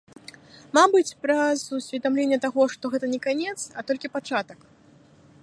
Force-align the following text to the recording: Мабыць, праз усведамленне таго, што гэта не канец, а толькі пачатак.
Мабыць, 0.77 1.15
праз 1.25 1.59
усведамленне 1.81 2.39
таго, 2.47 2.61
што 2.75 2.83
гэта 2.95 3.05
не 3.13 3.19
канец, 3.27 3.57
а 3.77 3.87
толькі 3.93 4.13
пачатак. 4.17 4.59